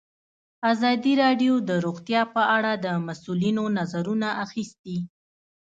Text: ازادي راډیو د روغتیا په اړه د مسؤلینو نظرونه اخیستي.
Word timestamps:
ازادي 0.71 1.13
راډیو 1.23 1.53
د 1.69 1.71
روغتیا 1.85 2.21
په 2.35 2.41
اړه 2.57 2.71
د 2.83 2.87
مسؤلینو 3.07 3.63
نظرونه 3.77 4.27
اخیستي. 4.45 4.97